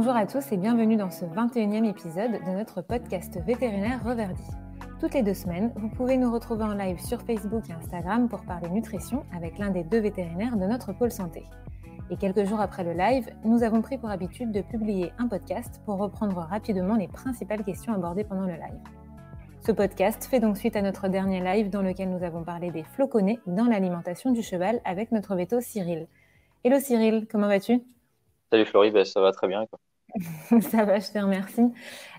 Bonjour 0.00 0.14
à 0.14 0.26
tous 0.26 0.52
et 0.52 0.56
bienvenue 0.56 0.94
dans 0.94 1.10
ce 1.10 1.24
21e 1.24 1.84
épisode 1.84 2.30
de 2.30 2.56
notre 2.56 2.82
podcast 2.82 3.36
vétérinaire 3.44 4.00
Reverdi. 4.04 4.44
Toutes 5.00 5.12
les 5.12 5.24
deux 5.24 5.34
semaines, 5.34 5.72
vous 5.74 5.88
pouvez 5.88 6.16
nous 6.16 6.32
retrouver 6.32 6.62
en 6.62 6.74
live 6.74 7.00
sur 7.00 7.20
Facebook 7.22 7.64
et 7.68 7.72
Instagram 7.72 8.28
pour 8.28 8.44
parler 8.44 8.68
nutrition 8.68 9.24
avec 9.34 9.58
l'un 9.58 9.70
des 9.70 9.82
deux 9.82 9.98
vétérinaires 9.98 10.56
de 10.56 10.66
notre 10.66 10.92
pôle 10.92 11.10
santé. 11.10 11.42
Et 12.12 12.16
quelques 12.16 12.44
jours 12.44 12.60
après 12.60 12.84
le 12.84 12.92
live, 12.92 13.28
nous 13.44 13.64
avons 13.64 13.82
pris 13.82 13.98
pour 13.98 14.08
habitude 14.08 14.52
de 14.52 14.60
publier 14.60 15.10
un 15.18 15.26
podcast 15.26 15.80
pour 15.84 15.98
reprendre 15.98 16.46
rapidement 16.48 16.94
les 16.94 17.08
principales 17.08 17.64
questions 17.64 17.92
abordées 17.92 18.22
pendant 18.22 18.46
le 18.46 18.52
live. 18.52 18.80
Ce 19.66 19.72
podcast 19.72 20.24
fait 20.26 20.38
donc 20.38 20.58
suite 20.58 20.76
à 20.76 20.82
notre 20.82 21.08
dernier 21.08 21.40
live 21.40 21.70
dans 21.70 21.82
lequel 21.82 22.08
nous 22.08 22.22
avons 22.22 22.44
parlé 22.44 22.70
des 22.70 22.84
floconnés 22.84 23.40
dans 23.48 23.66
l'alimentation 23.66 24.30
du 24.30 24.42
cheval 24.42 24.80
avec 24.84 25.10
notre 25.10 25.34
veto 25.34 25.60
Cyril. 25.60 26.06
Hello 26.62 26.78
Cyril, 26.78 27.26
comment 27.28 27.48
vas-tu? 27.48 27.82
Salut 28.52 28.64
Florie, 28.64 28.92
ben, 28.92 29.04
ça 29.04 29.20
va 29.20 29.32
très 29.32 29.48
bien. 29.48 29.66
ça 30.62 30.84
va, 30.84 30.98
je 31.00 31.12
te 31.12 31.18
remercie. 31.18 31.72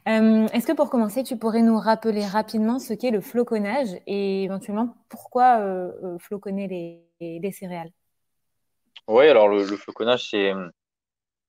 Euh, 0.07 0.47
est-ce 0.53 0.67
que 0.67 0.73
pour 0.73 0.89
commencer, 0.89 1.23
tu 1.23 1.37
pourrais 1.37 1.61
nous 1.61 1.77
rappeler 1.77 2.25
rapidement 2.25 2.79
ce 2.79 2.93
qu'est 2.93 3.11
le 3.11 3.21
floconnage 3.21 3.89
et 4.07 4.43
éventuellement 4.43 4.95
pourquoi 5.09 5.59
euh, 5.59 5.91
euh, 6.03 6.17
floconner 6.19 6.67
les, 7.19 7.51
céréales? 7.51 7.91
Oui, 9.07 9.27
alors 9.27 9.47
le, 9.47 9.65
floconnage, 9.65 10.29
c'est 10.29 10.51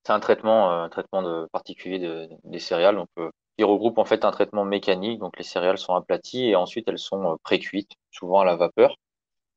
un 0.07 0.19
traitement, 0.19 0.71
un 0.71 0.89
traitement 0.89 1.21
de, 1.21 1.47
particulier 1.51 2.27
des 2.43 2.59
céréales. 2.59 2.95
Donc, 2.95 3.09
qui 3.57 3.63
regroupe 3.63 3.97
en 3.97 4.05
fait 4.05 4.25
un 4.25 4.31
traitement 4.31 4.65
mécanique. 4.65 5.19
Donc 5.19 5.37
les 5.37 5.43
céréales 5.43 5.77
sont 5.77 5.93
aplaties 5.93 6.49
et 6.49 6.55
ensuite 6.55 6.87
elles 6.87 6.97
sont 6.97 7.37
pré-cuites, 7.43 7.91
souvent 8.11 8.39
à 8.39 8.45
la 8.45 8.55
vapeur. 8.55 8.95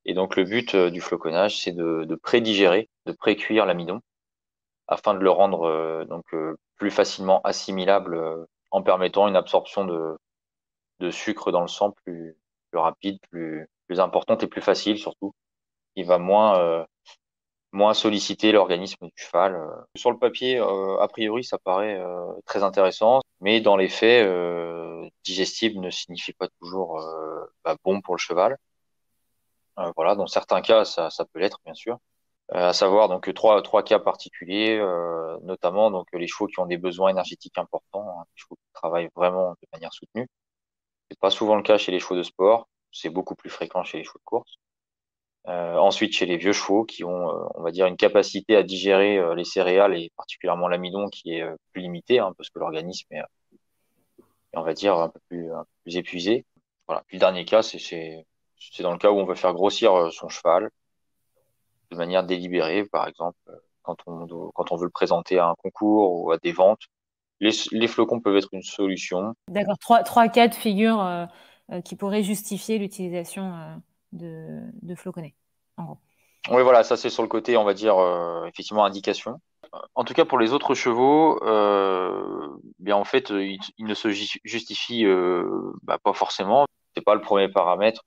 Et 0.05 0.13
donc 0.13 0.37
le 0.37 0.45
but 0.45 0.77
du 0.77 1.01
floconnage, 1.01 1.63
c'est 1.63 1.73
de, 1.73 2.05
de 2.05 2.15
pré-digérer, 2.15 2.91
de 3.07 3.13
pré-cuire 3.13 3.65
l'amidon 3.65 4.01
afin 4.89 5.15
de 5.15 5.21
le 5.21 5.31
rendre 5.31 5.65
euh, 5.65 6.05
donc 6.05 6.25
euh, 6.35 6.57
plus 6.77 6.91
facilement 6.91 7.41
assimilable 7.43 8.15
euh, 8.15 8.45
en 8.71 8.83
permettant 8.83 9.29
une 9.29 9.37
absorption 9.37 9.85
de, 9.85 10.17
de 11.01 11.11
sucre 11.11 11.53
dans 11.53 11.63
le 11.63 11.69
sang 11.69 11.93
plus, 12.05 12.37
plus 12.71 12.79
rapide, 12.79 13.19
plus, 13.31 13.69
plus 13.87 14.01
importante 14.01 14.43
et 14.43 14.47
plus 14.47 14.61
facile 14.63 14.99
surtout. 14.99 15.33
Il 15.97 16.07
va 16.07 16.19
moins 16.19 16.87
moins 17.73 17.95
solliciter 17.95 18.53
l'organisme 18.53 19.07
du 19.07 19.13
cheval. 19.17 19.61
Sur 19.97 20.11
le 20.11 20.19
papier, 20.19 20.59
a 20.59 21.09
priori, 21.09 21.45
ça 21.45 21.59
paraît 21.59 22.01
très 22.47 22.63
intéressant, 22.65 23.21
mais 23.41 23.61
dans 23.61 23.77
les 23.77 23.89
faits, 23.89 24.29
digestible 25.25 25.81
ne 25.81 25.91
signifie 25.91 26.33
pas 26.33 26.49
toujours 26.61 27.01
bah, 27.65 27.77
bon 27.85 28.01
pour 28.01 28.15
le 28.17 28.21
cheval. 28.21 28.57
voilà, 29.97 30.17
dans 30.17 30.27
certains 30.27 30.63
cas, 30.63 30.85
ça, 30.85 31.11
ça 31.11 31.25
peut 31.27 31.39
l'être, 31.39 31.61
bien 31.65 31.75
sûr. 31.75 31.99
Euh, 32.53 32.69
à 32.69 32.73
savoir 32.75 33.09
donc 33.09 33.33
trois 33.35 33.63
trois 33.63 33.83
cas 33.83 33.99
particuliers, 33.99 34.77
euh, 34.79 35.39
notamment 35.43 35.91
donc 35.91 36.07
les 36.13 36.27
chevaux 36.27 36.47
qui 36.47 36.61
ont 36.61 36.67
des 36.67 36.77
besoins 36.77 37.09
énergétiques 37.09 37.57
importants, 37.57 38.07
hein, 38.21 38.25
les 38.27 38.37
chevaux 38.37 38.57
qui 38.57 38.73
travaillent 38.75 39.09
vraiment 39.17 39.53
de 39.53 39.69
manière 39.73 39.93
soutenue. 39.95 40.29
C'est 41.11 41.19
pas 41.19 41.31
souvent 41.31 41.57
le 41.57 41.63
cas 41.63 41.79
chez 41.79 41.93
les 41.93 42.01
chevaux 42.01 42.17
de 42.17 42.23
sport, 42.23 42.69
c'est 42.93 43.11
beaucoup 43.11 43.35
plus 43.35 43.51
fréquent 43.51 43.83
chez 43.85 43.99
les 43.99 44.05
chevaux 44.05 44.19
de 44.19 44.25
course. 44.25 44.57
Euh, 45.49 45.77
ensuite, 45.77 46.15
chez 46.15 46.27
les 46.27 46.37
vieux 46.39 46.53
chevaux 46.53 46.85
qui 46.85 47.05
ont, 47.05 47.29
on 47.55 47.63
va 47.63 47.71
dire, 47.71 47.87
une 47.87 47.97
capacité 47.97 48.57
à 48.57 48.63
digérer 48.63 49.21
les 49.37 49.45
céréales 49.45 49.97
et 49.97 50.11
particulièrement 50.17 50.69
l'amidon 50.69 51.09
qui 51.11 51.35
est 51.35 51.45
plus 51.73 51.83
limitée, 51.83 52.19
hein, 52.19 52.33
parce 52.37 52.51
que 52.51 52.59
l'organisme 52.59 53.13
est, 53.13 53.23
on 54.55 54.63
va 54.63 54.75
dire, 54.75 54.97
un 54.99 55.09
peu 55.11 55.21
plus, 55.29 55.53
un 55.53 55.65
peu 55.65 55.71
plus 55.85 55.97
épuisé. 55.97 56.47
Voilà. 56.89 57.03
Puis 57.07 57.17
le 57.17 57.21
dernier 57.21 57.45
cas, 57.45 57.63
c'est 57.63 58.27
dans 58.81 58.93
le 58.93 58.99
cas 58.99 59.11
où 59.11 59.19
on 59.19 59.25
veut 59.25 59.35
faire 59.35 59.55
grossir 59.55 60.13
son 60.13 60.29
cheval, 60.29 60.71
de 61.95 61.99
manière 61.99 62.25
délibérée, 62.25 62.85
par 62.85 63.09
exemple, 63.09 63.39
euh, 63.49 63.57
quand 63.83 63.97
on, 64.07 64.27
quand 64.55 64.73
on 64.73 64.77
veut 64.77 64.85
le 64.85 64.91
présenter 64.91 65.39
à 65.39 65.49
un 65.49 65.55
concours 65.55 66.23
ou 66.23 66.31
à 66.33 66.39
des 66.39 66.53
ventes. 66.53 66.83
Les, 67.41 67.51
les 67.73 67.89
flocons 67.89 68.21
peuvent 68.21 68.37
être 68.37 68.49
une 68.53 68.63
solution. 68.63 69.35
D'accord, 69.49 69.79
trois, 69.79 70.03
trois 70.03 70.29
cas 70.29 70.49
de 70.49 70.55
figure 70.55 71.01
euh, 71.01 71.27
euh, 71.73 71.81
qui 71.81 71.97
pourraient 71.97 72.23
justifier 72.23 72.79
l'utilisation 72.79 73.81
de, 74.13 74.61
de 74.83 74.95
floconnés, 74.95 75.35
en 75.77 75.85
gros. 75.85 75.99
Oui, 76.51 76.63
voilà, 76.63 76.85
ça 76.85 76.97
c'est 76.97 77.11
sur 77.11 77.23
le 77.23 77.29
côté, 77.29 77.57
on 77.57 77.65
va 77.65 77.75
dire, 77.75 77.97
effectivement, 78.47 78.85
indication. 78.85 79.41
En 79.95 80.05
tout 80.05 80.13
cas, 80.13 80.27
pour 80.27 80.39
les 80.39 80.53
autres 80.53 80.75
chevaux, 80.75 81.41
bien 82.79 82.97
en 82.97 83.05
fait, 83.05 83.31
ils, 83.31 83.59
ne 83.79 83.95
se 83.95 84.11
justifient 84.11 85.07
bah, 85.83 85.99
pas 86.03 86.13
forcément. 86.13 86.67
C'est 86.95 87.03
pas 87.03 87.15
le 87.15 87.23
premier 87.23 87.49
paramètre 87.49 88.03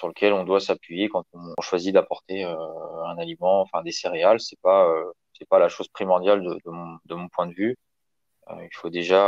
sur 0.00 0.08
lequel 0.08 0.32
on 0.32 0.44
doit 0.44 0.60
s'appuyer 0.60 1.10
quand 1.10 1.24
on, 1.34 1.54
choisit 1.60 1.92
d'apporter 1.92 2.42
euh, 2.46 2.56
un 3.04 3.18
aliment, 3.18 3.60
enfin 3.60 3.82
des 3.82 3.92
céréales. 3.92 4.40
C'est 4.40 4.58
pas 4.62 4.88
euh, 4.88 5.04
c'est 5.34 5.46
pas 5.46 5.58
la 5.58 5.68
chose 5.68 5.88
primordiale 5.88 6.42
de, 6.42 7.14
mon, 7.14 7.28
point 7.28 7.46
de 7.46 7.52
vue. 7.52 7.76
Euh, 8.48 8.64
il 8.64 8.74
faut 8.74 8.88
déjà 8.88 9.22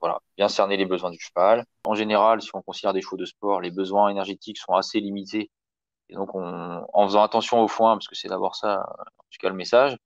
voilà 0.00 0.20
bien 0.38 0.48
cerner 0.48 0.78
les 0.78 0.86
besoins 0.86 1.10
du 1.10 1.20
cheval. 1.20 1.64
En 1.84 1.94
général, 1.94 2.40
si 2.40 2.50
on 2.54 2.62
considère 2.62 2.94
des 2.94 3.02
chevaux 3.02 3.18
de 3.18 3.26
sport, 3.26 3.60
les 3.60 3.70
besoins 3.70 4.08
énergétiques 4.08 4.58
sont 4.58 4.72
assez 4.72 4.98
limités. 4.98 5.50
Et 6.08 6.14
donc, 6.14 6.34
on, 6.34 6.86
en 6.92 7.06
faisant 7.06 7.22
attention 7.22 7.62
au 7.62 7.68
foin, 7.68 7.94
parce 7.96 8.08
que 8.08 8.14
c'est 8.14 8.28
d'abord 8.28 8.56
ça, 8.56 8.80
en 9.18 9.24
tout 9.30 9.38
cas 9.40 9.48
le 9.50 9.54
message, 9.54 9.96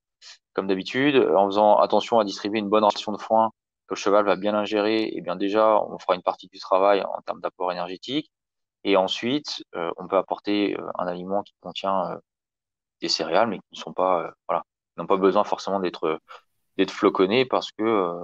comme 0.52 0.66
d'habitude, 0.66 1.16
en 1.16 1.46
faisant 1.46 1.78
attention 1.78 2.18
à 2.18 2.24
distribuer 2.24 2.58
une 2.58 2.68
bonne 2.68 2.84
ration 2.84 3.12
de 3.12 3.18
foin 3.18 3.50
que 3.86 3.94
le 3.94 3.96
cheval 3.96 4.24
va 4.24 4.36
bien 4.36 4.54
ingérer, 4.54 5.10
et 5.12 5.20
bien 5.20 5.36
déjà, 5.36 5.80
on 5.84 5.98
fera 5.98 6.14
une 6.16 6.22
partie 6.22 6.48
du 6.48 6.58
travail 6.58 7.02
en 7.02 7.20
termes 7.22 7.40
d'apport 7.40 7.70
énergétique. 7.72 8.30
Et 8.88 8.96
ensuite, 8.96 9.64
euh, 9.76 9.90
on 9.98 10.08
peut 10.08 10.16
apporter 10.16 10.74
euh, 10.74 10.90
un 10.98 11.06
aliment 11.06 11.42
qui 11.42 11.52
contient 11.60 12.12
euh, 12.12 12.16
des 13.02 13.08
céréales, 13.08 13.48
mais 13.48 13.58
qui 13.58 13.64
ne 13.72 13.76
sont 13.76 13.92
pas, 13.92 14.32
voilà, 14.48 14.62
n'ont 14.96 15.06
pas 15.06 15.18
besoin 15.18 15.44
forcément 15.44 15.78
d'être 15.78 16.18
d'être 16.78 16.90
floconnés 16.92 17.44
parce 17.44 17.70
que 17.72 18.14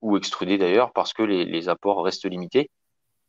ou 0.00 0.16
extrudés 0.16 0.58
d'ailleurs 0.58 0.92
parce 0.92 1.12
que 1.12 1.22
les, 1.22 1.68
apports 1.68 2.02
restent 2.04 2.28
limités. 2.28 2.70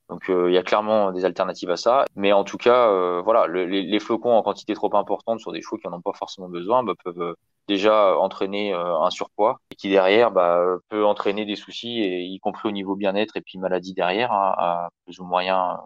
Donc 0.10 0.26
il 0.30 0.52
y 0.52 0.58
a 0.58 0.64
clairement 0.64 1.12
des 1.12 1.24
alternatives 1.26 1.70
à 1.72 1.78
ça, 1.78 2.06
mais 2.16 2.34
en 2.34 2.44
tout 2.44 2.58
cas, 2.58 3.22
voilà, 3.22 3.48
les, 3.48 3.84
les, 3.84 4.00
flocons 4.00 4.32
en 4.34 4.42
quantité 4.44 4.74
trop 4.74 4.94
importante 4.96 5.40
sur 5.40 5.52
des 5.52 5.62
chevaux 5.62 5.78
qui 5.78 5.88
n'en 5.88 5.98
ont 5.98 6.02
pas 6.02 6.14
forcément 6.14 6.50
besoin 6.50 6.84
bah, 6.84 6.94
peuvent 7.04 7.36
déjà 7.68 8.18
entraîner 8.18 8.74
un 8.74 9.10
surpoids 9.12 9.60
et 9.72 9.76
qui 9.76 9.90
derrière 9.90 10.32
bah, 10.32 10.78
peut 10.90 11.06
entraîner 11.06 11.46
des 11.46 11.56
soucis, 11.56 12.00
et, 12.02 12.24
y 12.24 12.40
compris 12.40 12.70
au 12.70 12.72
niveau 12.72 12.96
bien-être 12.96 13.38
et 13.38 13.42
puis 13.42 13.60
maladie 13.60 13.94
derrière, 13.94 14.32
hein, 14.32 14.56
à 14.58 14.90
plus 15.06 15.20
ou 15.20 15.26
moyen 15.26 15.80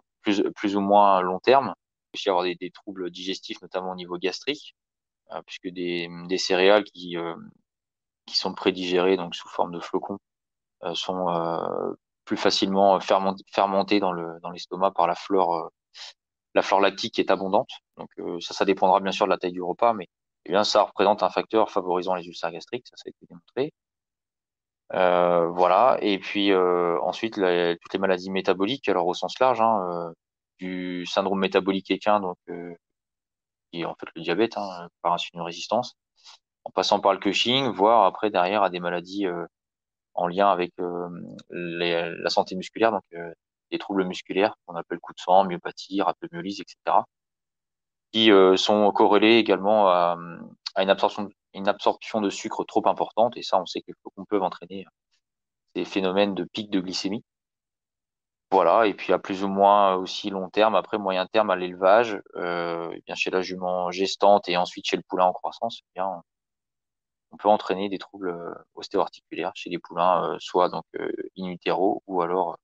plus, 0.54 0.76
ou 0.76 0.80
moins 0.80 1.20
long 1.20 1.38
terme. 1.40 1.74
Il 2.14 2.18
peut 2.18 2.22
y 2.26 2.30
avoir 2.30 2.44
des, 2.44 2.70
troubles 2.70 3.10
digestifs, 3.10 3.60
notamment 3.62 3.92
au 3.92 3.94
niveau 3.94 4.18
gastrique, 4.18 4.74
euh, 5.32 5.42
puisque 5.46 5.68
des, 5.68 6.08
céréales 6.38 6.84
qui, 6.84 7.16
euh, 7.16 7.34
qui 8.26 8.36
sont 8.36 8.54
prédigérées, 8.54 9.16
donc 9.16 9.34
sous 9.34 9.48
forme 9.48 9.72
de 9.72 9.80
flocons, 9.80 10.18
euh, 10.84 10.94
sont 10.94 11.26
plus 12.24 12.36
facilement 12.36 12.98
fermentées 13.00 14.00
dans 14.00 14.12
le 14.12 14.40
dans 14.42 14.50
l'estomac 14.50 14.90
par 14.92 15.06
la 15.06 15.14
flore 15.14 15.70
la 16.54 16.62
flore 16.62 16.80
lactique 16.80 17.14
qui 17.14 17.20
est 17.20 17.30
abondante. 17.30 17.70
Donc 17.96 18.10
ça, 18.40 18.54
ça 18.54 18.64
dépendra 18.64 19.00
bien 19.00 19.12
sûr 19.12 19.26
de 19.26 19.30
la 19.30 19.38
taille 19.38 19.52
du 19.52 19.62
repas, 19.62 19.92
mais 19.94 20.08
eh 20.46 20.50
bien 20.50 20.64
ça 20.64 20.82
représente 20.82 21.22
un 21.22 21.30
facteur 21.30 21.70
favorisant 21.70 22.14
les 22.14 22.26
ulcères 22.26 22.50
gastriques, 22.52 22.86
ça, 22.88 22.96
ça 22.96 23.04
a 23.06 23.10
été 23.10 23.26
démontré. 23.28 23.72
Euh, 24.94 25.48
voilà. 25.48 25.98
Et 26.00 26.18
puis 26.18 26.52
euh, 26.52 26.98
ensuite, 27.02 27.34
toutes 27.34 27.92
les 27.92 27.98
maladies 27.98 28.30
métaboliques, 28.30 28.88
alors 28.88 29.06
au 29.06 29.14
sens 29.14 29.38
large, 29.40 29.60
hein, 29.60 29.80
euh, 29.90 30.12
du 30.58 31.06
syndrome 31.06 31.40
métabolique 31.40 31.90
équin, 31.90 32.20
donc 32.20 32.36
qui 33.72 33.80
est 33.80 33.84
en 33.84 33.94
fait 33.94 34.06
le 34.14 34.22
diabète 34.22 34.56
hein, 34.56 34.88
par 35.02 35.12
insuline-résistance, 35.14 35.96
en 36.64 36.70
passant 36.70 37.00
par 37.00 37.12
le 37.12 37.18
Cushing, 37.18 37.68
voire 37.72 38.04
après 38.04 38.30
derrière 38.30 38.62
à 38.62 38.70
des 38.70 38.80
maladies 38.80 39.26
en 40.14 40.28
lien 40.28 40.50
avec 40.50 40.72
la 41.50 42.30
santé 42.30 42.54
musculaire, 42.56 42.92
donc 42.92 43.04
des 43.70 43.78
troubles 43.78 44.04
musculaires 44.04 44.54
qu'on 44.66 44.76
appelle 44.76 45.00
coup 45.00 45.12
de 45.12 45.20
sang, 45.20 45.44
myopathie, 45.44 46.00
rhabdomyolyse, 46.02 46.60
etc., 46.60 46.98
qui 48.12 48.30
sont 48.56 48.90
corrélés 48.92 49.36
également 49.36 49.88
à 49.88 50.16
une 50.78 50.90
absorption 50.90 51.28
une 51.56 51.68
absorption 51.68 52.20
de 52.20 52.30
sucre 52.30 52.64
trop 52.64 52.86
importante, 52.88 53.36
et 53.36 53.42
ça, 53.42 53.60
on 53.60 53.66
sait 53.66 53.82
flocons 54.02 54.24
peuvent 54.26 54.42
entraîner 54.42 54.86
des 55.74 55.84
phénomènes 55.84 56.34
de 56.34 56.44
pic 56.44 56.70
de 56.70 56.80
glycémie. 56.80 57.24
Voilà, 58.50 58.86
et 58.86 58.94
puis 58.94 59.12
à 59.12 59.18
plus 59.18 59.42
ou 59.44 59.48
moins 59.48 59.94
aussi 59.96 60.30
long 60.30 60.48
terme, 60.50 60.74
après 60.76 60.98
moyen 60.98 61.26
terme 61.26 61.50
à 61.50 61.56
l'élevage, 61.56 62.20
euh, 62.36 62.90
eh 62.94 63.02
bien 63.04 63.14
chez 63.14 63.30
la 63.30 63.42
jument 63.42 63.90
gestante 63.90 64.48
et 64.48 64.56
ensuite 64.56 64.86
chez 64.86 64.96
le 64.96 65.02
poulain 65.02 65.26
en 65.26 65.32
croissance, 65.32 65.80
eh 65.82 65.90
bien, 65.96 66.22
on 67.32 67.36
peut 67.36 67.48
entraîner 67.48 67.88
des 67.88 67.98
troubles 67.98 68.30
euh, 68.30 68.54
ostéo-articulaires 68.74 69.52
chez 69.54 69.70
les 69.70 69.78
poulains, 69.78 70.34
euh, 70.34 70.36
soit 70.40 70.68
donc 70.68 70.84
in 71.38 71.46
utero 71.48 72.02
ou 72.06 72.22
alors 72.22 72.56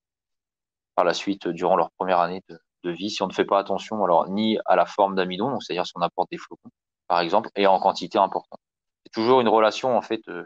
par 0.94 1.04
la 1.04 1.14
suite 1.14 1.48
durant 1.48 1.76
leur 1.76 1.90
première 1.92 2.20
année 2.20 2.42
de, 2.48 2.58
de, 2.84 2.90
vie, 2.90 3.10
si 3.10 3.22
on 3.22 3.26
ne 3.26 3.32
fait 3.32 3.44
pas 3.44 3.58
attention 3.58 4.04
alors 4.04 4.28
ni 4.28 4.58
à 4.66 4.76
la 4.76 4.86
forme 4.86 5.14
d'amidon, 5.16 5.60
c'est-à-dire 5.60 5.86
si 5.86 5.92
on 5.96 6.02
apporte 6.02 6.30
des 6.30 6.38
flocons, 6.38 6.70
par 7.08 7.20
exemple, 7.20 7.50
et 7.56 7.66
en 7.66 7.80
quantité 7.80 8.18
importante 8.18 8.60
toujours 9.10 9.40
une 9.40 9.48
relation 9.48 9.96
en 9.96 10.02
fait 10.02 10.20
euh, 10.28 10.44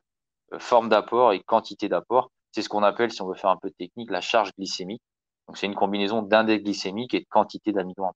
euh, 0.53 0.59
forme 0.59 0.89
d'apport 0.89 1.33
et 1.33 1.41
quantité 1.41 1.89
d'apport. 1.89 2.31
C'est 2.53 2.63
ce 2.63 2.69
qu'on 2.69 2.83
appelle, 2.83 3.13
si 3.13 3.23
on 3.23 3.29
veut 3.29 3.35
faire 3.35 3.51
un 3.51 3.59
peu 3.59 3.69
de 3.69 3.75
technique, 3.75 4.11
la 4.11 4.21
charge 4.21 4.51
glycémique. 4.59 5.03
Donc 5.49 5.59
c'est 5.59 5.67
une 5.67 5.75
combinaison 5.75 6.23
d'index 6.23 6.65
glycémique 6.65 7.15
et 7.15 7.21
de 7.21 7.27
quantité 7.31 7.73
d'amidon. 7.73 8.11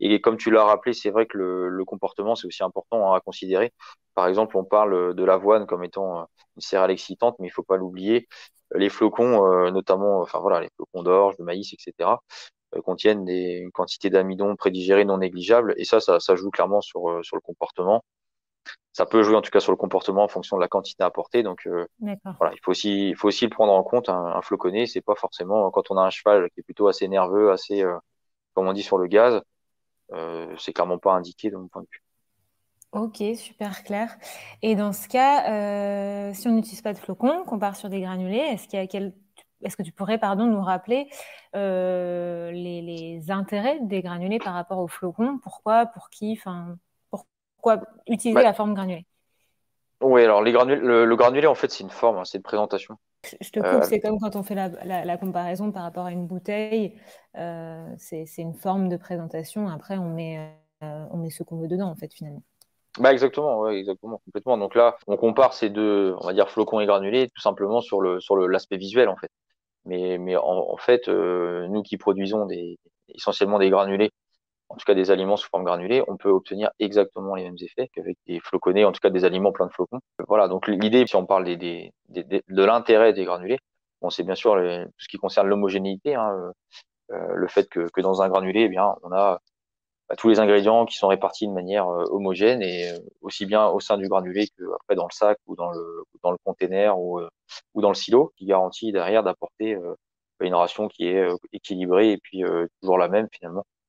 Et 0.00 0.20
comme 0.20 0.36
tu 0.36 0.50
l'as 0.50 0.64
rappelé, 0.64 0.92
c'est 0.94 1.10
vrai 1.10 1.26
que 1.26 1.38
le, 1.38 1.84
comportement, 1.84 2.34
c'est 2.34 2.46
aussi 2.46 2.62
important 2.64 3.12
à 3.12 3.20
considérer. 3.20 3.72
Par 4.14 4.26
exemple, 4.26 4.56
on 4.56 4.64
parle 4.64 5.14
de 5.14 5.24
l'avoine 5.24 5.66
comme 5.66 5.84
étant 5.84 6.26
une 6.56 6.62
céréale 6.62 6.90
excitante, 6.90 7.36
mais 7.38 7.48
il 7.48 7.50
faut 7.50 7.62
pas 7.62 7.76
l'oublier. 7.76 8.28
Les 8.74 8.88
flocons, 8.88 9.70
notamment, 9.70 10.20
enfin 10.20 10.40
voilà, 10.40 10.60
les 10.60 10.68
flocons 10.76 11.02
d'orge, 11.04 11.36
de 11.38 11.44
maïs, 11.44 11.72
etc., 11.72 12.18
contiennent 12.84 13.24
des, 13.24 13.60
une 13.62 13.72
quantité 13.72 14.10
d'amidon 14.10 14.56
prédigéré 14.56 15.04
non 15.04 15.18
négligeable. 15.18 15.74
Et 15.76 15.84
ça, 15.84 16.00
ça, 16.00 16.20
ça 16.20 16.36
joue 16.36 16.50
clairement 16.50 16.80
sur, 16.80 17.24
sur 17.24 17.36
le 17.36 17.40
comportement 17.40 18.02
ça 18.92 19.06
peut 19.06 19.22
jouer 19.22 19.36
en 19.36 19.42
tout 19.42 19.50
cas 19.50 19.60
sur 19.60 19.72
le 19.72 19.76
comportement 19.76 20.24
en 20.24 20.28
fonction 20.28 20.56
de 20.56 20.62
la 20.62 20.68
quantité 20.68 21.02
apportée. 21.02 21.42
Donc 21.42 21.66
euh, 21.66 21.86
voilà, 22.38 22.54
il 22.54 22.60
faut 22.62 22.72
aussi, 22.72 23.10
il 23.10 23.16
faut 23.16 23.28
aussi 23.28 23.44
le 23.44 23.50
prendre 23.50 23.72
en 23.72 23.82
compte. 23.82 24.08
Un, 24.08 24.26
un 24.26 24.42
floconné, 24.42 24.86
c'est 24.86 25.00
pas 25.00 25.14
forcément 25.14 25.70
quand 25.70 25.90
on 25.90 25.96
a 25.96 26.02
un 26.02 26.10
cheval 26.10 26.50
qui 26.50 26.60
est 26.60 26.62
plutôt 26.62 26.88
assez 26.88 27.06
nerveux, 27.06 27.52
assez, 27.52 27.82
euh, 27.82 27.96
comme 28.54 28.66
on 28.66 28.72
dit 28.72 28.82
sur 28.82 28.98
le 28.98 29.06
gaz, 29.06 29.40
euh, 30.12 30.54
c'est 30.58 30.72
clairement 30.72 30.98
pas 30.98 31.12
indiqué 31.12 31.50
de 31.50 31.56
mon 31.56 31.68
point 31.68 31.82
de 31.82 31.88
vue. 31.90 32.02
Ok, 32.92 33.22
super 33.36 33.84
clair. 33.84 34.16
Et 34.62 34.74
dans 34.74 34.92
ce 34.92 35.06
cas, 35.06 36.32
si 36.34 36.48
on 36.48 36.52
n'utilise 36.52 36.82
pas 36.82 36.92
de 36.92 36.98
flocons, 36.98 37.44
qu'on 37.44 37.60
part 37.60 37.76
sur 37.76 37.88
des 37.88 38.00
granulés, 38.00 38.38
est-ce 38.38 38.66
qu'il 38.66 38.80
y 38.80 38.82
a 38.82 38.86
quel... 38.88 39.14
Est-ce 39.62 39.76
que 39.76 39.82
tu 39.82 39.92
pourrais 39.92 40.18
pardon, 40.18 40.46
nous 40.46 40.60
rappeler 40.60 41.08
les, 41.54 42.82
les, 42.82 43.30
intérêts 43.30 43.78
des 43.82 44.02
granulés 44.02 44.40
par 44.40 44.54
rapport 44.54 44.78
aux 44.78 44.88
flocons? 44.88 45.38
Pourquoi? 45.40 45.86
Pour 45.86 46.10
qui? 46.10 46.32
Enfin, 46.36 46.78
pourquoi 47.60 47.82
utiliser 48.08 48.42
la 48.42 48.54
forme 48.54 48.74
granulée 48.74 49.06
Oui, 50.00 50.24
alors 50.24 50.42
les 50.42 50.52
le, 50.52 51.14
granulé, 51.14 51.46
en 51.46 51.54
fait, 51.54 51.70
c'est 51.70 51.84
une 51.84 51.90
forme, 51.90 52.18
hein, 52.18 52.24
c'est 52.24 52.38
une 52.38 52.42
présentation. 52.42 52.96
Je 53.40 53.50
te 53.50 53.60
coupe, 53.60 53.68
euh, 53.68 53.82
c'est 53.82 54.00
comme 54.00 54.18
quand 54.18 54.34
on 54.34 54.42
fait 54.42 54.54
la, 54.54 55.16
comparaison 55.18 55.70
par 55.72 55.82
rapport 55.82 56.06
à 56.06 56.12
une 56.12 56.26
bouteille. 56.26 56.98
Euh, 57.36 57.86
c'est 57.98 58.24
une 58.38 58.54
forme 58.54 58.88
de 58.88 58.96
présentation. 58.96 59.68
Après, 59.68 59.98
on 59.98 60.08
met, 60.08 60.38
euh, 60.82 61.04
on 61.10 61.18
met 61.18 61.28
ce 61.28 61.42
qu'on 61.42 61.58
veut 61.58 61.68
dedans, 61.68 61.88
en 61.88 61.96
fait, 61.96 62.12
finalement. 62.14 62.42
Bah 62.98 63.12
exactement, 63.12 63.60
ouais, 63.60 63.78
exactement, 63.78 64.20
complètement. 64.24 64.58
Donc 64.58 64.74
là, 64.74 64.96
on 65.06 65.16
compare 65.16 65.52
ces 65.52 65.68
deux, 65.68 66.16
on 66.18 66.26
va 66.26 66.32
dire 66.32 66.50
flocons 66.50 66.80
et 66.80 66.86
granulés, 66.86 67.28
tout 67.28 67.40
simplement 67.40 67.80
sur 67.80 68.00
le 68.00 68.18
sur 68.18 68.36
l'aspect 68.36 68.78
visuel 68.78 69.08
en 69.08 69.16
fait. 69.16 69.30
Mais 69.84 70.18
mais 70.18 70.34
en, 70.34 70.76
fait, 70.76 71.06
nous 71.06 71.82
qui 71.82 71.98
produisons 71.98 72.46
des 72.46 72.80
essentiellement 73.14 73.60
des 73.60 73.70
granulés 73.70 74.10
en 74.70 74.76
tout 74.76 74.84
cas 74.86 74.94
des 74.94 75.10
aliments 75.10 75.36
sous 75.36 75.48
forme 75.48 75.64
granulée, 75.64 76.02
on 76.06 76.16
peut 76.16 76.30
obtenir 76.30 76.70
exactement 76.78 77.34
les 77.34 77.42
mêmes 77.42 77.56
effets 77.60 77.88
qu'avec 77.92 78.16
des 78.26 78.38
floconnés, 78.38 78.84
en 78.84 78.92
tout 78.92 79.00
cas 79.00 79.10
des 79.10 79.24
aliments 79.24 79.50
pleins 79.52 79.66
de 79.66 79.72
flocons. 79.72 79.98
Voilà, 80.28 80.46
donc 80.46 80.68
l'idée, 80.68 81.04
si 81.06 81.16
on 81.16 81.26
parle 81.26 81.44
des, 81.56 81.92
de 82.08 82.64
l'intérêt 82.64 83.12
des 83.12 83.24
granulés, 83.24 83.58
bon, 84.00 84.10
c'est 84.10 84.22
bien 84.22 84.36
sûr 84.36 84.54
tout 84.54 84.92
ce 84.98 85.08
qui 85.08 85.16
concerne 85.16 85.48
l'homogénéité, 85.48 86.14
hein, 86.14 86.30
euh, 86.32 86.52
euh, 87.16 87.34
le 87.34 87.48
fait 87.48 87.68
que, 87.68 87.88
que, 87.90 88.00
dans 88.00 88.22
un 88.22 88.28
granulé, 88.28 88.62
eh 88.62 88.68
bien, 88.68 88.94
on 89.02 89.10
a 89.10 89.40
bah, 90.08 90.16
tous 90.16 90.28
les 90.28 90.38
ingrédients 90.38 90.86
qui 90.86 90.96
sont 90.96 91.08
répartis 91.08 91.48
de 91.48 91.52
manière 91.52 91.88
euh, 91.88 92.04
homogène 92.10 92.62
et 92.62 92.92
aussi 93.22 93.46
bien 93.46 93.66
au 93.68 93.80
sein 93.80 93.98
du 93.98 94.08
granulé 94.08 94.46
que 94.56 94.64
après 94.76 94.94
dans 94.94 95.06
le 95.06 95.14
sac 95.14 95.38
ou 95.46 95.56
dans 95.56 95.72
le 95.72 96.04
dans 96.22 96.30
le 96.30 96.38
container 96.44 96.96
ou, 96.98 97.20
ou 97.74 97.80
dans 97.82 97.88
le 97.90 97.94
silo, 97.96 98.32
qui 98.36 98.46
garantit 98.46 98.92
derrière 98.92 99.24
d'apporter 99.24 99.76
une 100.40 100.54
ration 100.54 100.88
qui 100.88 101.06
est 101.08 101.28
équilibrée 101.52 102.12
et 102.12 102.18
puis 102.18 102.44
toujours 102.80 102.98
la 102.98 103.08
même 103.08 103.28
finalement 103.32 103.64
euh, 103.64 103.79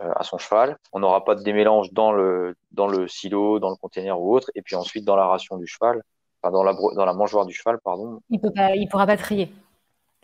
à 0.00 0.24
son 0.24 0.38
cheval. 0.38 0.78
On 0.92 1.00
n'aura 1.00 1.24
pas 1.24 1.34
de 1.34 1.42
démélange 1.42 1.92
dans 1.92 2.12
le, 2.12 2.56
dans 2.72 2.88
le 2.88 3.06
silo, 3.06 3.58
dans 3.58 3.70
le 3.70 3.76
conteneur 3.76 4.20
ou 4.20 4.34
autre. 4.34 4.50
Et 4.54 4.62
puis 4.62 4.74
ensuite, 4.74 5.04
dans 5.04 5.16
la 5.16 5.26
ration 5.26 5.58
du 5.58 5.66
cheval, 5.66 6.02
enfin, 6.42 6.52
dans, 6.52 6.62
la, 6.62 6.72
dans 6.72 7.04
la 7.04 7.12
mangeoire 7.12 7.44
du 7.44 7.52
cheval, 7.52 7.78
pardon. 7.84 8.20
Il 8.30 8.40
ne 8.40 8.88
pourra 8.88 9.06
pas 9.06 9.16
trier. 9.16 9.52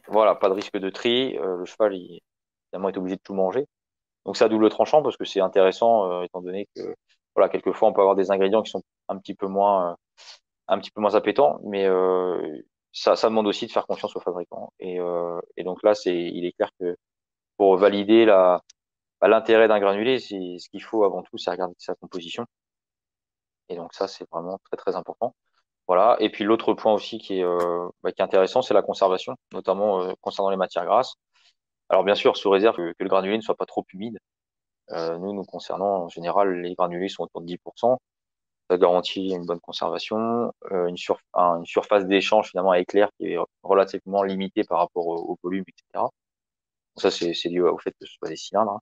Voilà, 0.08 0.34
pas 0.34 0.48
de 0.48 0.54
risque 0.54 0.78
de 0.78 0.88
tri. 0.88 1.36
Euh, 1.38 1.58
le 1.58 1.64
cheval, 1.66 1.94
il, 1.94 2.20
évidemment, 2.72 2.88
est 2.88 2.96
obligé 2.96 3.16
de 3.16 3.22
tout 3.22 3.34
manger. 3.34 3.66
Donc, 4.24 4.40
à 4.40 4.48
double 4.48 4.70
tranchant 4.70 5.02
parce 5.02 5.16
que 5.16 5.24
c'est 5.24 5.40
intéressant, 5.40 6.10
euh, 6.10 6.22
étant 6.22 6.40
donné 6.40 6.68
que, 6.74 6.94
voilà, 7.34 7.48
quelquefois, 7.48 7.88
on 7.88 7.92
peut 7.92 8.00
avoir 8.00 8.16
des 8.16 8.30
ingrédients 8.30 8.62
qui 8.62 8.70
sont 8.70 8.82
un 9.08 9.18
petit 9.18 9.34
peu 9.34 9.46
moins, 9.46 9.96
un 10.68 10.78
petit 10.78 10.90
peu 10.90 11.00
moins 11.00 11.14
appétants, 11.14 11.60
mais 11.64 11.86
ça, 12.92 13.14
ça 13.14 13.28
demande 13.28 13.46
aussi 13.46 13.66
de 13.66 13.72
faire 13.72 13.86
confiance 13.86 14.16
aux 14.16 14.20
fabricants. 14.20 14.72
Et, 14.80 14.98
et 15.56 15.64
donc 15.64 15.82
là, 15.82 15.94
c'est, 15.94 16.16
il 16.16 16.46
est 16.46 16.52
clair 16.52 16.70
que 16.80 16.96
pour 17.58 17.76
valider 17.76 18.24
la, 18.24 18.62
bah, 19.20 19.28
l'intérêt 19.28 19.68
d'un 19.68 19.80
granulé, 19.80 20.18
c'est 20.18 20.58
ce 20.58 20.68
qu'il 20.68 20.82
faut 20.82 21.04
avant 21.04 21.22
tout, 21.22 21.38
c'est 21.38 21.50
regarder 21.50 21.74
sa 21.78 21.94
composition. 21.94 22.46
Et 23.68 23.76
donc 23.76 23.94
ça, 23.94 24.08
c'est 24.08 24.28
vraiment 24.30 24.58
très 24.64 24.76
très 24.76 24.96
important. 24.96 25.34
Voilà. 25.88 26.16
Et 26.20 26.30
puis 26.30 26.44
l'autre 26.44 26.74
point 26.74 26.92
aussi 26.94 27.18
qui 27.18 27.38
est, 27.40 27.44
euh, 27.44 27.88
bah, 28.02 28.10
intéressant, 28.18 28.62
c'est 28.62 28.74
la 28.74 28.82
conservation, 28.82 29.36
notamment 29.52 30.02
euh, 30.02 30.12
concernant 30.20 30.50
les 30.50 30.56
matières 30.56 30.84
grasses. 30.84 31.14
Alors 31.88 32.04
bien 32.04 32.14
sûr, 32.16 32.36
sous 32.36 32.50
réserve 32.50 32.76
que, 32.76 32.94
le 32.98 33.08
granulé 33.08 33.36
ne 33.36 33.42
soit 33.42 33.56
pas 33.56 33.66
trop 33.66 33.84
humide. 33.92 34.18
Euh, 34.92 35.18
nous, 35.18 35.32
nous 35.34 35.44
concernant, 35.44 36.04
en 36.04 36.08
général, 36.08 36.60
les 36.62 36.74
granulés 36.74 37.08
sont 37.08 37.24
autour 37.24 37.42
de 37.42 37.46
10%. 37.46 37.98
Ça 38.70 38.78
garantit 38.78 39.30
une 39.30 39.46
bonne 39.46 39.60
conservation, 39.60 40.52
une, 40.70 40.96
une, 41.36 41.64
surface 41.66 42.06
d'échange 42.06 42.50
finalement 42.50 42.72
avec 42.72 42.92
l'air 42.92 43.10
qui 43.18 43.28
est 43.32 43.38
relativement 43.62 44.22
limitée 44.24 44.64
par 44.64 44.78
rapport 44.80 45.06
au, 45.06 45.38
volume, 45.42 45.64
etc. 45.68 46.06
Ça, 46.96 47.10
c'est 47.10 47.48
dû 47.48 47.62
au 47.62 47.78
fait 47.78 47.92
que 47.92 48.06
ce 48.06 48.12
soit 48.14 48.28
des 48.28 48.36
cylindres. 48.36 48.72
Hein. 48.72 48.80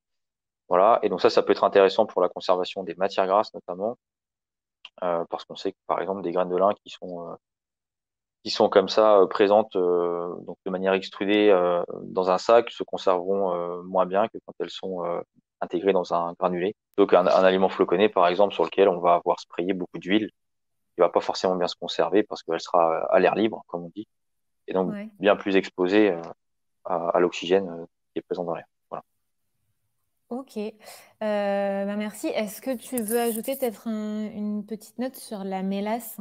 Voilà, 0.68 0.98
et 1.02 1.08
donc 1.08 1.20
ça, 1.20 1.30
ça 1.30 1.42
peut 1.42 1.52
être 1.52 1.64
intéressant 1.64 2.06
pour 2.06 2.22
la 2.22 2.28
conservation 2.28 2.82
des 2.84 2.94
matières 2.94 3.26
grasses 3.26 3.52
notamment, 3.54 3.98
euh, 5.02 5.24
parce 5.28 5.44
qu'on 5.44 5.56
sait 5.56 5.72
que 5.72 5.78
par 5.86 6.00
exemple 6.00 6.22
des 6.22 6.32
graines 6.32 6.48
de 6.48 6.56
lin 6.56 6.72
qui 6.82 6.90
sont 6.90 7.28
euh, 7.28 7.34
qui 8.42 8.50
sont 8.50 8.68
comme 8.68 8.88
ça 8.88 9.18
euh, 9.18 9.26
présentes 9.26 9.72
donc 9.74 10.56
de 10.64 10.70
manière 10.70 10.92
extrudée 10.94 11.50
dans 12.02 12.30
un 12.30 12.38
sac 12.38 12.70
se 12.70 12.82
conserveront 12.82 13.82
moins 13.84 14.06
bien 14.06 14.28
que 14.28 14.38
quand 14.46 14.54
elles 14.60 14.70
sont 14.70 15.02
intégrées 15.60 15.92
dans 15.92 16.14
un 16.14 16.34
granulé. 16.34 16.76
Donc 16.96 17.12
un, 17.12 17.26
aliment 17.26 17.68
floconné 17.68 18.08
par 18.08 18.28
exemple 18.28 18.54
sur 18.54 18.64
lequel 18.64 18.88
on 18.88 19.00
va 19.00 19.14
avoir 19.14 19.40
sprayé 19.40 19.72
beaucoup 19.74 19.98
d'huile, 19.98 20.30
il 20.96 21.00
va 21.00 21.08
pas 21.08 21.20
forcément 21.20 21.56
bien 21.56 21.68
se 21.68 21.76
conserver 21.76 22.22
parce 22.22 22.42
qu'elle 22.42 22.60
sera 22.60 23.04
à 23.10 23.18
l'air 23.18 23.34
libre 23.34 23.64
comme 23.66 23.84
on 23.84 23.90
dit, 23.94 24.06
et 24.68 24.72
donc 24.72 24.94
bien 25.18 25.36
plus 25.36 25.56
exposée 25.56 26.16
à, 26.84 27.08
à 27.08 27.20
l'oxygène 27.20 27.86
qui 28.12 28.20
est 28.20 28.22
présent 28.22 28.44
dans 28.44 28.54
l'air. 28.54 28.66
Ok, 30.34 30.56
euh, 30.56 30.72
bah, 31.20 31.94
merci. 31.94 32.26
Est-ce 32.26 32.60
que 32.60 32.74
tu 32.74 32.96
veux 32.96 33.20
ajouter 33.20 33.54
peut-être 33.56 33.86
une 33.86 34.66
petite 34.66 34.98
note 34.98 35.14
sur 35.14 35.44
la 35.44 35.62
mélasse? 35.62 36.18